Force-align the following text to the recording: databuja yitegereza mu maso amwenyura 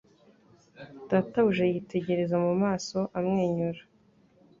databuja 1.09 1.65
yitegereza 1.73 2.35
mu 2.45 2.53
maso 2.63 2.97
amwenyura 3.17 3.81